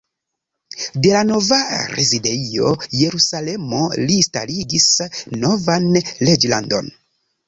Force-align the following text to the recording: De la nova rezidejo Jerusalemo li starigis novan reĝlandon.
De 1.05 1.09
la 1.15 1.19
nova 1.31 1.57
rezidejo 1.97 2.71
Jerusalemo 3.01 3.81
li 4.05 4.15
starigis 4.29 4.87
novan 5.45 5.87
reĝlandon. 6.31 6.91